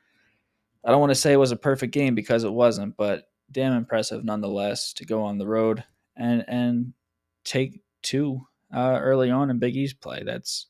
I 0.84 0.90
don't 0.90 1.00
want 1.00 1.10
to 1.10 1.16
say 1.16 1.32
it 1.32 1.36
was 1.36 1.52
a 1.52 1.56
perfect 1.56 1.92
game 1.92 2.14
because 2.14 2.44
it 2.44 2.52
wasn't, 2.52 2.96
but 2.96 3.24
damn 3.50 3.72
impressive 3.72 4.24
nonetheless 4.24 4.92
to 4.92 5.06
go 5.06 5.22
on 5.22 5.38
the 5.38 5.46
road 5.46 5.82
and 6.18 6.44
and 6.48 6.92
take 7.44 7.80
two 8.02 8.42
uh, 8.74 8.98
early 9.00 9.30
on 9.30 9.50
in 9.50 9.58
Big 9.58 9.76
East 9.76 10.00
play. 10.00 10.22
That's 10.24 10.66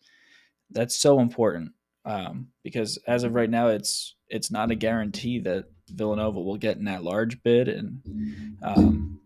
that's 0.71 0.97
so 0.97 1.21
important 1.21 1.73
um, 2.05 2.49
because 2.63 2.99
as 3.07 3.25
of 3.25 3.35
right 3.35 3.51
now, 3.51 3.69
it's 3.69 4.15
it's 4.29 4.51
not 4.51 4.71
a 4.71 4.77
guarantee 4.77 5.41
that 5.41 5.65
Villanova 5.89 6.41
will 6.41 6.57
get 6.57 6.77
in 6.77 6.85
that 6.85 7.03
large 7.03 7.43
bid, 7.43 7.69
and 7.69 8.59
um, 8.63 9.21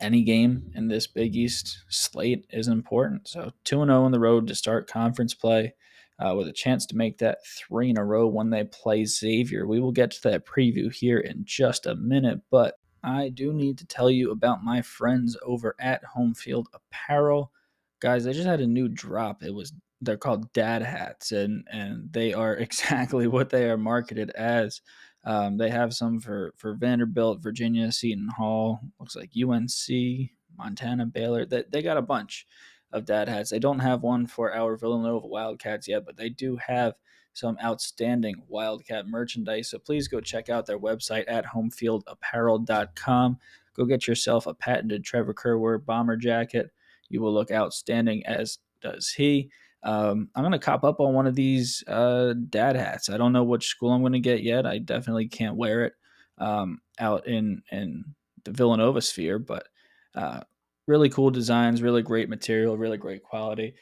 any 0.00 0.22
game 0.22 0.70
in 0.74 0.88
this 0.88 1.06
Big 1.06 1.36
East 1.36 1.78
slate 1.88 2.46
is 2.50 2.68
important. 2.68 3.28
So 3.28 3.52
2 3.64 3.82
and 3.82 3.90
0 3.90 4.04
on 4.04 4.12
the 4.12 4.20
road 4.20 4.46
to 4.48 4.54
start 4.54 4.88
conference 4.88 5.34
play 5.34 5.74
uh, 6.18 6.34
with 6.36 6.48
a 6.48 6.52
chance 6.52 6.86
to 6.86 6.96
make 6.96 7.18
that 7.18 7.38
three 7.46 7.90
in 7.90 7.98
a 7.98 8.04
row 8.04 8.26
when 8.26 8.50
they 8.50 8.64
play 8.64 9.04
Xavier. 9.04 9.66
We 9.66 9.80
will 9.80 9.92
get 9.92 10.10
to 10.12 10.22
that 10.24 10.46
preview 10.46 10.92
here 10.92 11.18
in 11.18 11.44
just 11.44 11.86
a 11.86 11.94
minute, 11.94 12.40
but 12.50 12.74
I 13.04 13.28
do 13.28 13.52
need 13.52 13.78
to 13.78 13.86
tell 13.86 14.10
you 14.10 14.30
about 14.30 14.64
my 14.64 14.82
friends 14.82 15.36
over 15.42 15.74
at 15.78 16.04
Home 16.04 16.34
Field 16.34 16.68
Apparel. 16.72 17.52
Guys, 18.00 18.24
they 18.24 18.32
just 18.32 18.46
had 18.46 18.60
a 18.60 18.66
new 18.66 18.88
drop. 18.88 19.42
It 19.42 19.54
was 19.54 19.72
they're 20.00 20.16
called 20.16 20.52
dad 20.52 20.82
hats, 20.82 21.32
and 21.32 21.66
and 21.70 22.12
they 22.12 22.32
are 22.32 22.54
exactly 22.56 23.26
what 23.26 23.50
they 23.50 23.68
are 23.70 23.76
marketed 23.76 24.30
as. 24.30 24.80
Um, 25.24 25.56
they 25.56 25.70
have 25.70 25.94
some 25.94 26.20
for 26.20 26.52
for 26.56 26.74
Vanderbilt, 26.74 27.42
Virginia, 27.42 27.92
Seton 27.92 28.28
Hall, 28.28 28.80
looks 29.00 29.16
like 29.16 29.30
UNC, 29.36 30.30
Montana, 30.56 31.06
Baylor. 31.06 31.46
They 31.46 31.64
they 31.70 31.82
got 31.82 31.96
a 31.96 32.02
bunch 32.02 32.46
of 32.92 33.04
dad 33.04 33.28
hats. 33.28 33.50
They 33.50 33.58
don't 33.58 33.80
have 33.80 34.02
one 34.02 34.26
for 34.26 34.54
our 34.54 34.76
Villanova 34.76 35.26
Wildcats 35.26 35.88
yet, 35.88 36.04
but 36.06 36.16
they 36.16 36.28
do 36.28 36.56
have 36.56 36.94
some 37.34 37.58
outstanding 37.62 38.36
Wildcat 38.48 39.06
merchandise. 39.06 39.70
So 39.70 39.78
please 39.78 40.08
go 40.08 40.20
check 40.20 40.48
out 40.48 40.64
their 40.66 40.78
website 40.78 41.24
at 41.28 41.44
homefieldapparel.com. 41.44 43.38
Go 43.76 43.84
get 43.84 44.06
yourself 44.06 44.46
a 44.46 44.54
patented 44.54 45.04
Trevor 45.04 45.34
Kerr 45.34 45.78
bomber 45.78 46.16
jacket. 46.16 46.70
You 47.08 47.20
will 47.20 47.34
look 47.34 47.50
outstanding, 47.50 48.24
as 48.24 48.58
does 48.80 49.10
he. 49.10 49.50
Um, 49.82 50.30
I'm 50.34 50.42
going 50.42 50.52
to 50.52 50.58
cop 50.58 50.84
up 50.84 51.00
on 51.00 51.12
one 51.12 51.26
of 51.26 51.34
these 51.34 51.84
uh, 51.88 52.34
dad 52.48 52.76
hats. 52.76 53.10
I 53.10 53.18
don't 53.18 53.32
know 53.32 53.44
which 53.44 53.66
school 53.66 53.92
I'm 53.92 54.00
going 54.00 54.14
to 54.14 54.20
get 54.20 54.42
yet. 54.42 54.64
I 54.64 54.78
definitely 54.78 55.28
can't 55.28 55.56
wear 55.56 55.84
it 55.84 55.92
um, 56.38 56.80
out 56.98 57.26
in, 57.26 57.62
in 57.70 58.04
the 58.44 58.52
Villanova 58.52 59.02
sphere, 59.02 59.38
but 59.38 59.66
uh, 60.14 60.40
really 60.86 61.10
cool 61.10 61.30
designs, 61.30 61.82
really 61.82 62.02
great 62.02 62.28
material, 62.28 62.78
really 62.78 62.96
great 62.96 63.22
quality. 63.22 63.74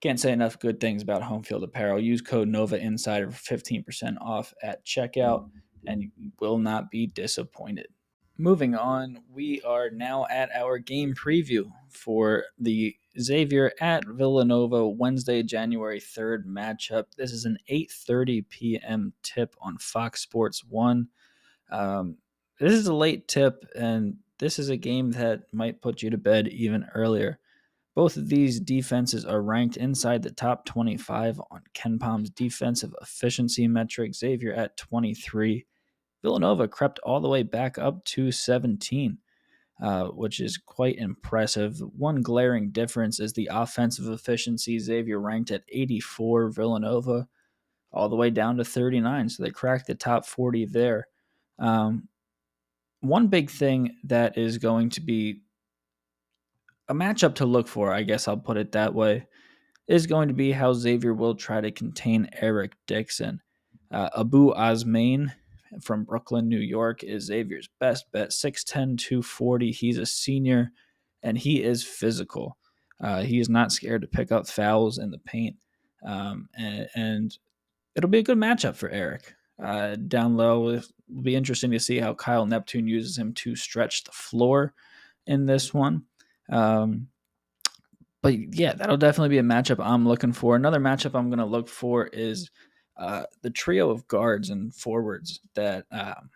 Can't 0.00 0.18
say 0.18 0.32
enough 0.32 0.58
good 0.58 0.80
things 0.80 1.02
about 1.02 1.22
Home 1.22 1.42
Field 1.42 1.62
Apparel. 1.62 2.00
Use 2.00 2.22
code 2.22 2.48
Nova 2.48 2.78
Insider 2.78 3.30
for 3.30 3.56
15% 3.56 4.16
off 4.20 4.54
at 4.62 4.84
checkout, 4.84 5.50
and 5.86 6.02
you 6.02 6.10
will 6.40 6.58
not 6.58 6.90
be 6.90 7.06
disappointed. 7.06 7.88
Moving 8.38 8.74
on, 8.74 9.18
we 9.30 9.60
are 9.62 9.90
now 9.90 10.26
at 10.30 10.48
our 10.56 10.78
game 10.78 11.12
preview 11.12 11.70
for 11.90 12.44
the 12.58 12.96
Xavier 13.20 13.72
at 13.80 14.06
Villanova 14.06 14.88
Wednesday, 14.88 15.42
January 15.42 16.00
3rd 16.00 16.46
matchup. 16.46 17.04
This 17.18 17.32
is 17.32 17.44
an 17.44 17.58
8:30 17.70 18.48
p.m. 18.48 19.12
tip 19.22 19.54
on 19.60 19.76
Fox 19.76 20.22
Sports 20.22 20.64
1. 20.64 21.08
Um, 21.70 22.16
this 22.58 22.72
is 22.72 22.86
a 22.86 22.94
late 22.94 23.28
tip 23.28 23.64
and 23.74 24.16
this 24.38 24.58
is 24.58 24.70
a 24.70 24.76
game 24.76 25.10
that 25.12 25.42
might 25.52 25.82
put 25.82 26.02
you 26.02 26.08
to 26.10 26.16
bed 26.16 26.48
even 26.48 26.86
earlier. 26.94 27.38
Both 27.94 28.16
of 28.16 28.28
these 28.28 28.60
defenses 28.60 29.24
are 29.24 29.42
ranked 29.42 29.76
inside 29.76 30.22
the 30.22 30.30
top 30.30 30.64
25 30.64 31.40
on 31.50 31.62
KenPom's 31.74 32.30
defensive 32.30 32.94
efficiency 33.02 33.66
metric. 33.66 34.14
Xavier 34.14 34.54
at 34.54 34.76
23, 34.76 35.66
Villanova 36.22 36.68
crept 36.68 37.00
all 37.00 37.20
the 37.20 37.28
way 37.28 37.42
back 37.42 37.78
up 37.78 38.04
to 38.04 38.30
17, 38.30 39.18
uh, 39.82 40.04
which 40.08 40.40
is 40.40 40.56
quite 40.56 40.98
impressive. 40.98 41.80
One 41.96 42.22
glaring 42.22 42.70
difference 42.70 43.18
is 43.18 43.32
the 43.32 43.50
offensive 43.52 44.06
efficiency. 44.08 44.78
Xavier 44.78 45.18
ranked 45.18 45.50
at 45.50 45.64
84, 45.68 46.50
Villanova 46.50 47.26
all 47.92 48.08
the 48.08 48.16
way 48.16 48.30
down 48.30 48.56
to 48.56 48.64
39. 48.64 49.28
So 49.28 49.42
they 49.42 49.50
cracked 49.50 49.86
the 49.86 49.94
top 49.94 50.24
40 50.24 50.66
there. 50.66 51.08
Um, 51.58 52.08
one 53.00 53.28
big 53.28 53.50
thing 53.50 53.96
that 54.04 54.38
is 54.38 54.58
going 54.58 54.90
to 54.90 55.00
be 55.00 55.42
a 56.90 56.94
matchup 56.94 57.36
to 57.36 57.46
look 57.46 57.68
for, 57.68 57.92
I 57.92 58.02
guess 58.02 58.26
I'll 58.26 58.36
put 58.36 58.56
it 58.56 58.72
that 58.72 58.92
way, 58.92 59.26
is 59.86 60.08
going 60.08 60.26
to 60.26 60.34
be 60.34 60.50
how 60.50 60.72
Xavier 60.72 61.14
will 61.14 61.36
try 61.36 61.60
to 61.60 61.70
contain 61.70 62.28
Eric 62.40 62.72
Dixon. 62.88 63.40
Uh, 63.92 64.10
Abou 64.14 64.52
Ousmane 64.54 65.32
from 65.80 66.04
Brooklyn, 66.04 66.48
New 66.48 66.58
York, 66.58 67.04
is 67.04 67.26
Xavier's 67.26 67.68
best 67.78 68.10
bet. 68.10 68.30
6'10, 68.30 68.98
240. 68.98 69.70
He's 69.70 69.98
a 69.98 70.06
senior 70.06 70.72
and 71.22 71.38
he 71.38 71.62
is 71.62 71.84
physical. 71.84 72.58
Uh, 73.00 73.22
he 73.22 73.38
is 73.38 73.48
not 73.48 73.70
scared 73.70 74.02
to 74.02 74.08
pick 74.08 74.32
up 74.32 74.48
fouls 74.48 74.98
in 74.98 75.12
the 75.12 75.18
paint. 75.18 75.56
Um, 76.04 76.48
and, 76.56 76.88
and, 76.94 77.38
it'll 77.96 78.10
be 78.10 78.18
a 78.18 78.22
good 78.22 78.38
matchup 78.38 78.76
for 78.76 78.88
Eric. 78.88 79.34
Uh, 79.62 79.96
down 79.96 80.36
low, 80.36 80.68
it 80.68 80.86
will 81.08 81.22
be 81.22 81.34
interesting 81.36 81.70
to 81.72 81.80
see 81.80 81.98
how 81.98 82.14
Kyle 82.14 82.46
Neptune 82.46 82.86
uses 82.86 83.18
him 83.18 83.34
to 83.34 83.54
stretch 83.54 84.04
the 84.04 84.12
floor 84.12 84.74
in 85.26 85.46
this 85.46 85.74
one. 85.74 86.04
Um, 86.50 87.08
but 88.22 88.34
yeah, 88.54 88.74
that'll 88.74 88.96
definitely 88.96 89.30
be 89.30 89.38
a 89.38 89.42
matchup 89.42 89.84
I'm 89.84 90.06
looking 90.06 90.32
for. 90.32 90.56
Another 90.56 90.80
matchup 90.80 91.18
I'm 91.18 91.30
going 91.30 91.38
to 91.38 91.46
look 91.46 91.68
for 91.68 92.06
is 92.08 92.50
uh, 92.96 93.24
the 93.42 93.50
trio 93.50 93.90
of 93.90 94.06
guards 94.08 94.50
and 94.50 94.74
forwards 94.74 95.40
that 95.54 95.86
um, 95.90 96.30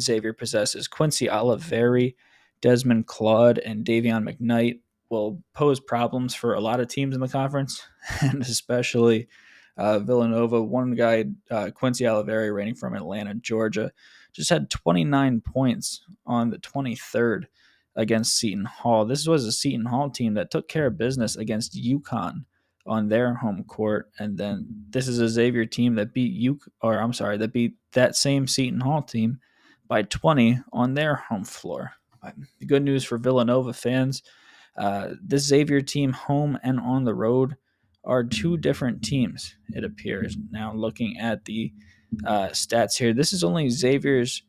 Xavier 0.00 0.32
possesses 0.32 0.88
Quincy 0.88 1.26
Olivari, 1.26 2.14
Desmond 2.62 3.06
Claude, 3.06 3.58
and 3.58 3.84
Dayvion 3.84 4.28
McKnight 4.28 4.80
will 5.10 5.42
pose 5.52 5.78
problems 5.78 6.34
for 6.34 6.54
a 6.54 6.60
lot 6.60 6.80
of 6.80 6.88
teams 6.88 7.14
in 7.14 7.20
the 7.20 7.28
conference, 7.28 7.82
and 8.22 8.40
especially 8.42 9.28
uh, 9.76 9.98
Villanova. 9.98 10.62
One 10.62 10.94
guy, 10.94 11.26
uh, 11.50 11.70
Quincy 11.74 12.04
Olivari, 12.04 12.54
reigning 12.54 12.74
from 12.74 12.94
Atlanta, 12.94 13.34
Georgia, 13.34 13.92
just 14.32 14.50
had 14.50 14.70
29 14.70 15.42
points 15.42 16.00
on 16.24 16.50
the 16.50 16.58
23rd 16.58 17.44
against 17.96 18.36
Seton 18.36 18.64
Hall. 18.64 19.04
This 19.04 19.26
was 19.26 19.44
a 19.44 19.52
Seton 19.52 19.86
Hall 19.86 20.10
team 20.10 20.34
that 20.34 20.50
took 20.50 20.68
care 20.68 20.86
of 20.86 20.98
business 20.98 21.36
against 21.36 21.76
UConn 21.76 22.44
on 22.86 23.08
their 23.08 23.34
home 23.34 23.64
court, 23.64 24.10
and 24.18 24.38
then 24.38 24.66
this 24.90 25.08
is 25.08 25.18
a 25.18 25.28
Xavier 25.28 25.66
team 25.66 25.96
that 25.96 26.12
beat 26.12 26.32
you, 26.32 26.60
or 26.82 27.00
I'm 27.00 27.12
sorry, 27.12 27.36
that 27.38 27.52
beat 27.52 27.74
that 27.92 28.14
same 28.14 28.46
Seton 28.46 28.80
Hall 28.80 29.02
team 29.02 29.40
by 29.88 30.02
20 30.02 30.60
on 30.72 30.94
their 30.94 31.16
home 31.16 31.44
floor. 31.44 31.92
The 32.58 32.66
good 32.66 32.82
news 32.82 33.04
for 33.04 33.18
Villanova 33.18 33.72
fans: 33.72 34.22
uh, 34.76 35.10
this 35.22 35.46
Xavier 35.46 35.80
team, 35.80 36.12
home 36.12 36.58
and 36.62 36.78
on 36.80 37.04
the 37.04 37.14
road, 37.14 37.56
are 38.04 38.24
two 38.24 38.56
different 38.56 39.02
teams. 39.02 39.54
It 39.70 39.84
appears 39.84 40.36
now, 40.50 40.72
looking 40.74 41.18
at 41.18 41.44
the 41.44 41.72
uh, 42.24 42.48
stats 42.48 42.96
here, 42.96 43.12
this 43.12 43.32
is 43.32 43.44
only 43.44 43.68
Xavier's 43.68 44.42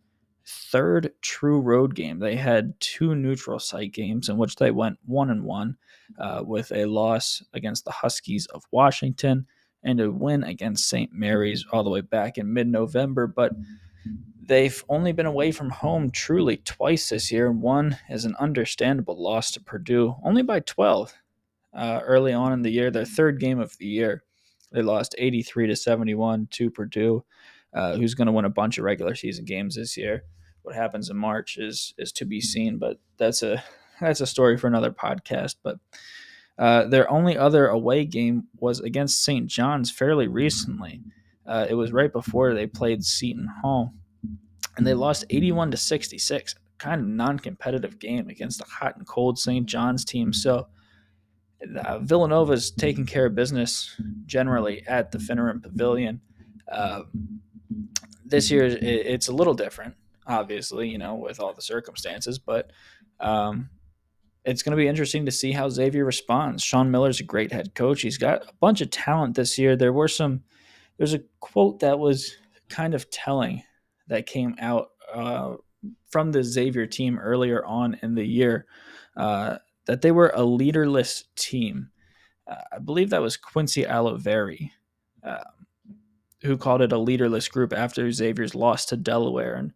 third 0.48 1.12
true 1.22 1.60
road 1.60 1.94
game. 1.94 2.20
They 2.20 2.36
had 2.36 2.80
two 2.80 3.16
neutral 3.16 3.60
site 3.60 3.94
games 3.94 4.30
in 4.30 4.38
which 4.38 4.56
they 4.56 4.72
went 4.72 4.98
one 5.06 5.30
and 5.30 5.44
one 5.44 5.78
uh, 6.18 6.44
with 6.46 6.72
a 6.72 6.86
loss 6.86 7.44
against 7.54 7.86
the 7.86 7.92
Huskies 7.92 8.46
of 8.48 8.64
Washington 8.72 9.46
and 9.84 10.00
a 10.00 10.10
win 10.10 10.44
against 10.44 10.90
St. 10.90 11.12
Mary's 11.14 11.66
all 11.72 11.84
the 11.84 11.90
way 11.90 12.02
back 12.02 12.38
in 12.38 12.54
mid 12.54 12.68
November. 12.68 13.28
But 13.28 13.54
they've 14.42 14.84
only 14.88 15.12
been 15.12 15.26
away 15.26 15.52
from 15.52 15.70
home 15.70 16.10
truly 16.12 16.58
twice 16.58 17.10
this 17.10 17.32
year. 17.32 17.48
And 17.50 17.62
one 17.62 17.98
is 18.10 18.26
an 18.26 18.36
understandable 18.40 19.22
loss 19.22 19.52
to 19.52 19.62
Purdue, 19.62 20.16
only 20.24 20.44
by 20.44 20.62
12 20.62 21.14
uh, 21.74 22.00
early 22.04 22.34
on 22.34 22.54
in 22.54 22.62
the 22.62 22.72
year, 22.72 22.90
their 22.90 23.06
third 23.06 23.40
game 23.40 23.60
of 23.60 23.78
the 23.78 23.86
year. 23.86 24.24
They 24.72 24.82
lost 24.82 25.16
83 25.18 25.68
to 25.68 25.76
71 25.76 26.48
to 26.52 26.72
Purdue, 26.72 27.24
uh, 27.74 27.96
who's 27.96 28.16
going 28.16 28.26
to 28.26 28.32
win 28.32 28.46
a 28.46 28.50
bunch 28.50 28.78
of 28.78 28.84
regular 28.86 29.16
season 29.16 29.46
games 29.46 29.76
this 29.76 29.98
year. 29.98 30.24
What 30.68 30.76
happens 30.76 31.10
in 31.10 31.16
March 31.16 31.58
is 31.58 31.94
is 31.98 32.12
to 32.12 32.26
be 32.26 32.42
seen, 32.42 32.78
but 32.78 33.00
that's 33.18 33.42
a 33.42 33.64
that's 34.02 34.20
a 34.20 34.28
story 34.28 34.58
for 34.58 34.68
another 34.68 34.92
podcast. 34.92 35.56
But 35.64 35.78
uh, 36.60 36.88
their 36.88 37.10
only 37.10 37.38
other 37.38 37.68
away 37.68 38.04
game 38.04 38.48
was 38.60 38.82
against 38.82 39.24
St. 39.24 39.48
John's 39.48 39.90
fairly 39.90 40.28
recently. 40.28 41.04
Uh, 41.46 41.66
it 41.70 41.76
was 41.76 41.94
right 41.94 42.12
before 42.12 42.54
they 42.54 42.68
played 42.68 43.06
Seton 43.06 43.48
Hall, 43.62 43.94
and 44.76 44.86
they 44.86 44.94
lost 44.94 45.24
81 45.30 45.72
to 45.72 45.78
66. 45.78 46.56
Kind 46.80 47.00
of 47.00 47.08
non-competitive 47.08 47.98
game 47.98 48.28
against 48.28 48.60
a 48.60 48.66
hot 48.66 48.98
and 48.98 49.08
cold 49.08 49.40
St. 49.40 49.66
John's 49.66 50.04
team. 50.04 50.34
So 50.34 50.68
uh, 51.80 52.00
Villanova's 52.00 52.72
taking 52.72 53.06
care 53.06 53.28
of 53.28 53.36
business 53.36 53.96
generally 54.26 54.86
at 54.86 55.14
the 55.14 55.18
Finneran 55.18 55.64
Pavilion. 55.64 56.20
Uh, 56.70 57.04
this 58.26 58.52
year, 58.52 58.66
it, 58.66 58.84
it's 58.84 59.30
a 59.30 59.34
little 59.34 59.54
different, 59.54 59.96
obviously, 60.28 60.90
you 60.90 60.98
know, 60.98 61.16
with 61.16 61.40
all 61.40 61.54
the 61.54 61.62
circumstances, 61.62 62.38
but 62.38 62.72
um, 63.20 63.70
it's 64.46 64.64
going 64.64 64.72
to 64.72 64.82
be 64.82 64.88
interesting 64.88 65.26
to 65.26 65.32
see 65.32 65.52
how 65.52 65.70
Xavier 65.70 66.06
responds. 66.06 66.64
Sean 66.64 66.92
Miller's 66.92 67.20
a 67.20 67.24
great 67.24 67.52
head 67.52 67.74
coach. 67.76 68.02
He's 68.02 68.18
got 68.18 68.44
a 68.44 68.54
bunch 68.60 68.82
of 68.82 68.90
talent 68.90 69.36
this 69.36 69.58
year. 69.58 69.76
There 69.76 69.94
were 69.94 70.08
some, 70.08 70.44
there's 70.98 71.14
a 71.14 71.24
quote 71.40 71.80
that 71.80 72.00
was 72.00 72.36
kind 72.70 72.94
of 72.94 73.10
telling 73.10 73.64
that 74.08 74.26
came 74.26 74.56
out 74.60 74.90
uh, 75.14 75.56
from 76.10 76.32
the 76.32 76.44
Xavier 76.44 76.86
team 76.86 77.20
earlier 77.20 77.66
on 77.66 77.98
in 78.02 78.16
the 78.16 78.26
year. 78.26 78.66
Uh, 79.16 79.58
that 79.88 80.02
they 80.02 80.12
were 80.12 80.32
a 80.36 80.44
leaderless 80.44 81.24
team. 81.36 81.90
Uh, 82.46 82.56
I 82.74 82.80
believe 82.80 83.10
that 83.10 83.22
was 83.22 83.36
Quincy 83.36 83.84
Olivari, 83.84 84.72
uh, 85.24 85.44
who 86.44 86.58
called 86.58 86.82
it 86.82 86.92
a 86.92 86.98
leaderless 86.98 87.48
group 87.48 87.74
after 87.74 88.12
Xavier's 88.12 88.54
loss 88.54 88.86
to 88.86 88.98
Delaware. 88.98 89.56
And 89.56 89.74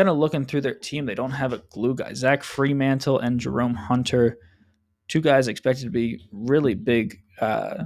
kind 0.00 0.08
of 0.08 0.16
looking 0.16 0.46
through 0.46 0.62
their 0.62 0.72
team, 0.74 1.04
they 1.04 1.14
don't 1.14 1.30
have 1.30 1.52
a 1.52 1.62
glue 1.68 1.94
guy. 1.94 2.14
Zach 2.14 2.42
Freemantle 2.42 3.22
and 3.22 3.38
Jerome 3.38 3.74
Hunter, 3.74 4.38
two 5.08 5.20
guys 5.20 5.46
expected 5.46 5.84
to 5.84 5.90
be 5.90 6.26
really 6.32 6.72
big 6.72 7.20
uh, 7.38 7.84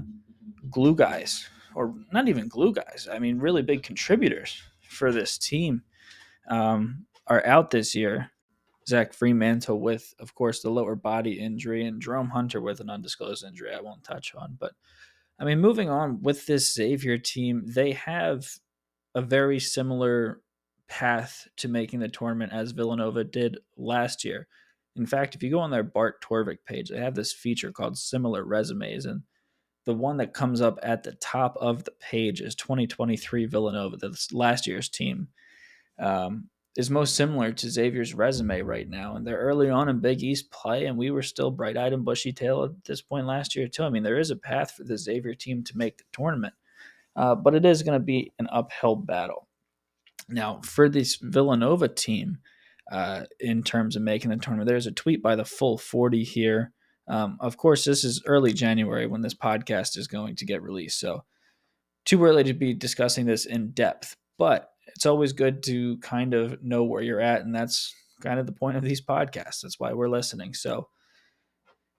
glue 0.71 0.95
guys, 0.95 1.49
or 1.75 1.93
not 2.13 2.29
even 2.29 2.47
glue 2.47 2.73
guys. 2.73 3.09
I 3.11 3.19
mean, 3.19 3.41
really 3.41 3.63
big 3.63 3.83
contributors 3.83 4.63
for 4.89 5.11
this 5.11 5.39
team 5.39 5.83
um, 6.49 7.05
are 7.27 7.45
out 7.45 7.73
this 7.73 7.97
year. 7.97 8.31
Zach 8.87 9.13
Freemantle 9.13 9.81
with, 9.81 10.15
of 10.21 10.37
course, 10.37 10.63
the 10.63 10.71
lower 10.71 10.95
body 10.95 11.41
injury, 11.41 11.85
and 11.85 12.01
Jerome 12.01 12.31
Hunter 12.31 12.61
with 12.61 12.79
an 12.79 12.91
undisclosed 12.91 13.45
injury 13.45 13.75
I 13.75 13.81
won't 13.81 14.05
touch 14.05 14.37
on. 14.37 14.57
But 14.61 14.71
I 15.41 15.45
mean, 15.45 15.59
moving 15.59 15.91
on 15.91 16.23
with 16.23 16.47
this 16.47 16.75
Xavier 16.75 17.19
team, 17.19 17.65
they 17.67 17.91
have 17.91 18.47
a 19.17 19.21
very 19.21 19.59
similar 19.59 20.43
path 20.95 21.49
to 21.57 21.67
making 21.67 21.99
the 21.99 22.09
tournament 22.09 22.53
as 22.53 22.71
Villanova 22.71 23.25
did 23.25 23.59
last 23.77 24.25
year. 24.25 24.47
In 24.95 25.07
fact, 25.07 25.35
if 25.35 25.43
you 25.43 25.51
go 25.51 25.59
on 25.59 25.73
their 25.73 25.83
Bart 25.83 26.23
Torvik 26.23 26.59
page, 26.65 26.89
they 26.89 27.01
have 27.01 27.17
this 27.17 27.33
feature 27.33 27.73
called 27.73 27.99
Similar 27.99 28.45
Resumes. 28.45 29.05
And 29.05 29.23
the 29.87 29.95
one 29.95 30.19
that 30.19 30.35
comes 30.35 30.61
up 30.61 30.79
at 30.85 31.03
the 31.03 31.15
top 31.15 31.57
of 31.61 31.83
the 31.83 31.91
page 31.99 32.41
is 32.41 32.55
2023 32.55 33.47
Villanova, 33.47 33.97
that's 33.97 34.33
last 34.33 34.69
year's 34.69 34.89
team. 34.89 35.27
Um, 35.99 36.49
is 36.77 36.91
most 36.91 37.17
similar 37.17 37.51
to 37.53 37.71
Xavier's 37.71 38.15
resume 38.15 38.63
right 38.63 38.89
now. 38.89 39.17
And 39.17 39.27
they're 39.27 39.39
early 39.39 39.71
on 39.71 39.89
in 39.89 39.99
Big 39.99 40.23
East 40.23 40.53
play, 40.53 40.87
and 40.87 40.97
we 40.97 41.11
were 41.11 41.23
still 41.23 41.51
bright 41.51 41.77
eyed 41.77 41.93
and 41.93 42.05
bushy 42.05 42.33
tailed 42.33 42.71
at 42.71 42.85
this 42.85 43.03
point 43.03 43.27
last 43.27 43.57
year, 43.57 43.67
too. 43.67 43.83
I 43.83 43.91
mean, 43.91 44.05
there 44.05 44.19
is 44.19 44.31
a 44.31 44.37
path 44.37 44.73
for 44.73 44.85
the 44.85 44.99
Xavier 44.99 45.35
team 45.35 45.65
to 45.65 45.79
make 45.79 45.99
the 45.99 46.05
tournament, 46.13 46.55
uh, 47.17 47.35
but 47.35 47.57
it 47.57 47.65
is 47.65 47.83
going 47.83 47.99
to 47.99 48.05
be 48.05 48.33
an 48.39 48.49
uphill 48.53 48.97
battle. 48.97 49.49
Now, 50.29 50.61
for 50.65 50.89
this 50.89 51.17
Villanova 51.17 51.89
team, 51.89 52.39
uh, 52.91 53.25
in 53.41 53.63
terms 53.63 53.97
of 53.97 54.03
making 54.03 54.31
the 54.31 54.37
tournament, 54.37 54.69
there's 54.69 54.87
a 54.87 54.93
tweet 54.93 55.23
by 55.23 55.37
the 55.37 55.45
full 55.45 55.79
40 55.79 56.23
here. 56.23 56.73
Um, 57.09 57.37
of 57.41 57.57
course, 57.57 57.85
this 57.85 58.05
is 58.05 58.23
early 58.27 58.53
January 58.53 59.07
when 59.07 59.23
this 59.23 59.35
podcast 59.35 59.97
is 59.97 60.07
going 60.07 60.37
to 60.37 60.47
get 60.47 60.63
released. 60.63 60.99
So, 61.01 61.25
too 62.05 62.23
early 62.25 62.45
to 62.45 62.55
be 62.55 62.75
discussing 62.75 63.27
this 63.27 63.47
in 63.47 63.71
depth, 63.71 64.15
but 64.39 64.71
it's 64.89 65.07
always 65.07 65.33
good 65.33 65.63
to 65.65 65.99
kind 65.99 66.35
of 66.35 66.63
know 66.63 66.85
where 66.85 67.03
you're 67.03 67.21
at. 67.21 67.43
And 67.43 67.55
that's 67.55 67.95
kind 68.23 68.39
of 68.39 68.47
the 68.47 68.53
point 68.53 68.77
of 68.77 68.83
these 68.83 69.01
podcasts. 69.01 69.61
That's 69.63 69.81
why 69.81 69.93
we're 69.93 70.09
listening. 70.09 70.55
So 70.55 70.89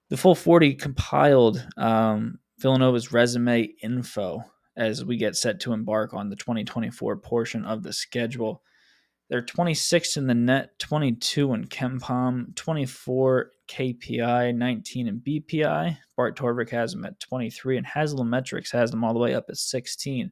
the 0.09 0.17
full 0.17 0.35
40 0.35 0.75
compiled 0.75 1.65
um, 1.77 2.39
Villanova's 2.59 3.11
resume 3.11 3.73
info 3.81 4.43
as 4.77 5.05
we 5.05 5.17
get 5.17 5.35
set 5.35 5.59
to 5.61 5.73
embark 5.73 6.13
on 6.13 6.29
the 6.29 6.35
2024 6.35 7.17
portion 7.17 7.65
of 7.65 7.83
the 7.83 7.93
schedule. 7.93 8.61
They're 9.29 9.41
26 9.41 10.17
in 10.17 10.27
the 10.27 10.35
net, 10.35 10.77
22 10.79 11.53
in 11.53 11.65
KenPom, 11.65 12.55
24 12.55 13.51
KPI, 13.67 14.55
19 14.55 15.07
in 15.07 15.19
BPI. 15.19 15.97
Bart 16.15 16.37
Torvik 16.37 16.69
has 16.69 16.91
them 16.91 17.05
at 17.05 17.19
23, 17.19 17.77
and 17.77 17.87
Haslametrics 17.87 18.71
has 18.71 18.91
them 18.91 19.03
all 19.03 19.13
the 19.13 19.19
way 19.19 19.33
up 19.33 19.45
at 19.49 19.57
16. 19.57 20.31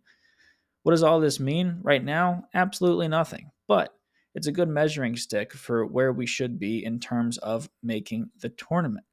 What 0.83 0.91
does 0.91 1.03
all 1.03 1.19
this 1.19 1.39
mean 1.39 1.79
right 1.81 2.03
now? 2.03 2.43
Absolutely 2.53 3.07
nothing. 3.07 3.49
But 3.67 3.95
it's 4.35 4.47
a 4.47 4.51
good 4.51 4.69
measuring 4.69 5.15
stick 5.15 5.53
for 5.53 5.85
where 5.85 6.11
we 6.11 6.25
should 6.25 6.59
be 6.59 6.85
in 6.85 6.99
terms 6.99 7.37
of 7.39 7.69
making 7.81 8.29
the 8.41 8.49
tournament. 8.49 9.05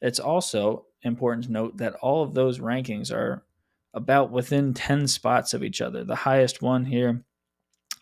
It's 0.00 0.20
also 0.20 0.86
important 1.02 1.46
to 1.46 1.52
note 1.52 1.76
that 1.78 1.94
all 1.96 2.22
of 2.22 2.32
those 2.32 2.58
rankings 2.58 3.12
are 3.12 3.44
about 3.94 4.30
within 4.30 4.74
10 4.74 5.06
spots 5.08 5.54
of 5.54 5.62
each 5.62 5.80
other. 5.80 6.04
The 6.04 6.14
highest 6.14 6.62
one 6.62 6.84
here, 6.84 7.24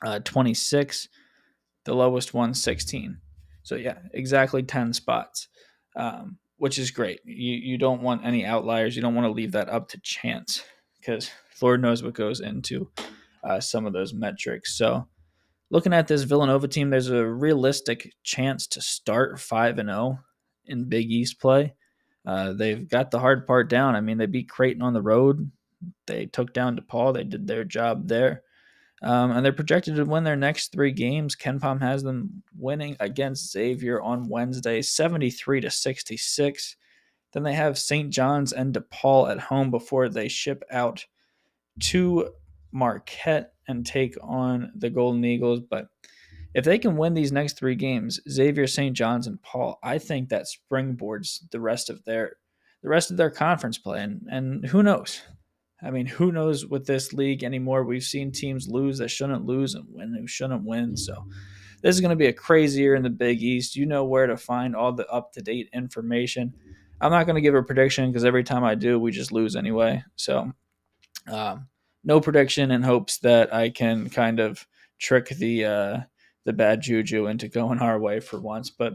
uh, 0.02 0.20
26, 0.20 1.08
the 1.84 1.94
lowest 1.94 2.34
one, 2.34 2.54
16. 2.54 3.18
So, 3.62 3.74
yeah, 3.74 3.98
exactly 4.12 4.62
10 4.62 4.92
spots, 4.92 5.48
um, 5.96 6.38
which 6.56 6.78
is 6.78 6.90
great. 6.90 7.20
You, 7.24 7.54
you 7.54 7.78
don't 7.78 8.02
want 8.02 8.24
any 8.24 8.44
outliers. 8.44 8.96
You 8.96 9.02
don't 9.02 9.14
want 9.14 9.26
to 9.26 9.32
leave 9.32 9.52
that 9.52 9.68
up 9.68 9.88
to 9.90 10.00
chance 10.00 10.62
because 11.00 11.30
Lord 11.60 11.82
knows 11.82 12.02
what 12.02 12.14
goes 12.14 12.40
into 12.40 12.90
uh, 13.44 13.60
some 13.60 13.86
of 13.86 13.92
those 13.92 14.12
metrics. 14.12 14.76
So, 14.76 15.06
looking 15.70 15.92
at 15.92 16.08
this 16.08 16.22
Villanova 16.22 16.68
team, 16.68 16.90
there's 16.90 17.10
a 17.10 17.26
realistic 17.26 18.12
chance 18.22 18.66
to 18.68 18.80
start 18.80 19.40
5 19.40 19.78
and 19.78 19.88
0 19.88 20.18
in 20.66 20.88
Big 20.88 21.10
East 21.10 21.40
play. 21.40 21.74
Uh, 22.26 22.52
they've 22.52 22.88
got 22.88 23.10
the 23.10 23.18
hard 23.18 23.46
part 23.46 23.70
down. 23.70 23.96
I 23.96 24.00
mean, 24.00 24.18
they 24.18 24.26
beat 24.26 24.50
Creighton 24.50 24.82
on 24.82 24.92
the 24.92 25.02
road. 25.02 25.50
They 26.06 26.26
took 26.26 26.52
down 26.52 26.78
DePaul. 26.78 27.14
They 27.14 27.24
did 27.24 27.46
their 27.46 27.64
job 27.64 28.08
there. 28.08 28.42
Um, 29.00 29.30
and 29.30 29.44
they're 29.44 29.52
projected 29.52 29.96
to 29.96 30.04
win 30.04 30.24
their 30.24 30.36
next 30.36 30.72
three 30.72 30.90
games. 30.90 31.36
KenPom 31.36 31.80
has 31.80 32.02
them 32.02 32.42
winning 32.56 32.96
against 32.98 33.52
Xavier 33.52 34.00
on 34.00 34.28
Wednesday, 34.28 34.82
73 34.82 35.60
to 35.60 35.70
66. 35.70 36.76
Then 37.32 37.42
they 37.42 37.54
have 37.54 37.78
St. 37.78 38.10
John's 38.10 38.52
and 38.52 38.74
DePaul 38.74 39.30
at 39.30 39.38
home 39.38 39.70
before 39.70 40.08
they 40.08 40.28
ship 40.28 40.64
out 40.70 41.04
to 41.80 42.30
Marquette 42.72 43.52
and 43.68 43.86
take 43.86 44.16
on 44.20 44.72
the 44.74 44.90
Golden 44.90 45.24
Eagles. 45.24 45.60
But 45.60 45.86
if 46.54 46.64
they 46.64 46.78
can 46.78 46.96
win 46.96 47.14
these 47.14 47.30
next 47.30 47.56
three 47.56 47.76
games, 47.76 48.18
Xavier, 48.28 48.66
St. 48.66 48.96
John's, 48.96 49.26
and 49.26 49.40
Paul, 49.42 49.78
I 49.82 49.98
think 49.98 50.30
that 50.30 50.46
springboards 50.46 51.38
the 51.50 51.60
rest 51.60 51.90
of 51.90 52.04
their 52.04 52.36
the 52.82 52.88
rest 52.88 53.10
of 53.10 53.16
their 53.16 53.30
conference 53.30 53.76
play. 53.76 54.00
And, 54.02 54.26
and 54.30 54.64
who 54.64 54.82
knows? 54.82 55.20
I 55.82 55.90
mean, 55.90 56.06
who 56.06 56.32
knows 56.32 56.66
with 56.66 56.86
this 56.86 57.12
league 57.12 57.44
anymore? 57.44 57.84
We've 57.84 58.02
seen 58.02 58.32
teams 58.32 58.68
lose 58.68 58.98
that 58.98 59.10
shouldn't 59.10 59.46
lose 59.46 59.74
and 59.74 59.84
win 59.88 60.16
who 60.18 60.26
shouldn't 60.26 60.64
win. 60.64 60.96
So 60.96 61.24
this 61.82 61.94
is 61.94 62.00
going 62.00 62.10
to 62.10 62.16
be 62.16 62.26
a 62.26 62.32
crazy 62.32 62.82
year 62.82 62.96
in 62.96 63.02
the 63.02 63.10
Big 63.10 63.42
East. 63.42 63.76
You 63.76 63.86
know 63.86 64.04
where 64.04 64.26
to 64.26 64.36
find 64.36 64.74
all 64.74 64.92
the 64.92 65.06
up 65.06 65.32
to 65.34 65.40
date 65.40 65.68
information. 65.72 66.52
I'm 67.00 67.12
not 67.12 67.26
going 67.26 67.36
to 67.36 67.40
give 67.42 67.54
a 67.54 67.62
prediction 67.62 68.10
because 68.10 68.24
every 68.24 68.42
time 68.42 68.64
I 68.64 68.74
do, 68.74 68.98
we 68.98 69.12
just 69.12 69.30
lose 69.30 69.54
anyway. 69.54 70.02
So, 70.16 70.52
um, 71.30 71.68
no 72.02 72.20
prediction 72.20 72.72
in 72.72 72.82
hopes 72.82 73.18
that 73.18 73.54
I 73.54 73.70
can 73.70 74.10
kind 74.10 74.40
of 74.40 74.66
trick 74.98 75.28
the 75.28 75.64
uh, 75.64 75.98
the 76.44 76.52
bad 76.52 76.80
juju 76.80 77.26
into 77.26 77.46
going 77.46 77.78
our 77.78 78.00
way 78.00 78.18
for 78.18 78.40
once. 78.40 78.70
But 78.70 78.94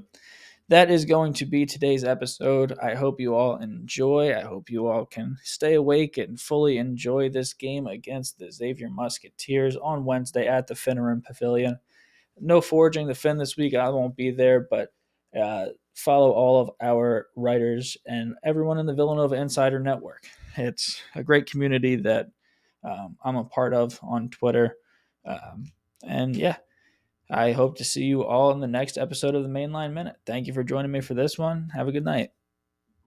that 0.74 0.90
is 0.90 1.06
going 1.06 1.34
to 1.34 1.46
be 1.46 1.68
today's 1.68 2.04
episode. 2.04 2.74
I 2.82 2.96
hope 2.96 3.20
you 3.20 3.36
all 3.36 3.58
enjoy. 3.58 4.36
I 4.36 4.42
hope 4.42 4.72
you 4.72 4.88
all 4.88 5.06
can 5.06 5.38
stay 5.44 5.76
awake 5.76 6.18
and 6.18 6.42
fully 6.42 6.80
enjoy 6.80 7.30
this 7.30 7.54
game 7.54 7.86
against 7.86 8.40
the 8.40 8.52
Xavier 8.52 8.90
Musketeers 8.90 9.78
on 9.78 10.04
Wednesday 10.04 10.48
at 10.48 10.66
the 10.66 10.74
Finneran 10.74 11.24
Pavilion. 11.24 11.78
No 12.42 12.60
forging 12.60 13.06
the 13.06 13.14
Fin 13.14 13.38
this 13.38 13.56
week. 13.56 13.76
I 13.76 13.88
won't 13.90 14.16
be 14.16 14.32
there, 14.32 14.62
but 14.62 14.92
uh, 15.40 15.68
follow 15.94 16.32
all 16.32 16.60
of 16.60 16.72
our 16.82 17.28
writers 17.36 17.96
and 18.08 18.34
everyone 18.44 18.80
in 18.80 18.88
the 18.88 18.96
Villanova 18.96 19.36
Insider 19.36 19.80
Network. 19.80 20.26
It's 20.58 21.00
a 21.14 21.22
great 21.22 21.46
community 21.46 21.98
that 21.98 22.32
um, 22.84 23.16
I'm 23.24 23.36
a 23.36 23.44
part 23.44 23.76
of 23.76 24.00
on 24.02 24.30
Twitter. 24.30 24.76
Um, 25.24 25.72
and 26.04 26.36
yeah, 26.36 26.56
I 27.30 27.54
hope 27.54 27.78
to 27.78 27.84
see 27.84 28.04
you 28.04 28.24
all 28.24 28.52
in 28.52 28.60
the 28.60 28.68
next 28.68 28.98
episode 28.98 29.36
of 29.36 29.44
the 29.44 29.50
Mainline 29.50 29.94
Minute. 29.94 30.18
Thank 30.26 30.48
you 30.48 30.54
for 30.54 30.64
joining 30.64 30.92
me 30.92 31.02
for 31.02 31.14
this 31.14 31.38
one. 31.38 31.70
Have 31.74 31.88
a 31.88 31.92
good 31.92 32.06
night. 32.06 32.32